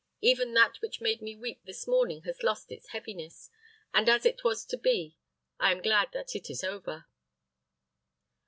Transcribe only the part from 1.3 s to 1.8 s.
weep